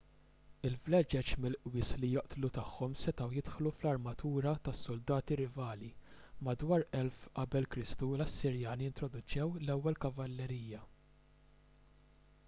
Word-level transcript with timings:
il-vleġeġ 0.67 1.33
mill-qwies 1.43 1.89
li 2.03 2.07
joqtlu 2.13 2.49
tagħhom 2.55 2.95
setgħu 3.01 3.27
jidħlu 3.35 3.73
fl-armatura 3.75 4.53
tas-suldati 4.69 5.37
rivali. 5.43 5.91
madwar 6.49 6.87
1000 7.03 7.21
q.k 7.75 8.09
l-assirjani 8.09 8.93
introduċew 8.95 9.49
l-ewwel 9.67 10.03
kavallerija 10.09 10.81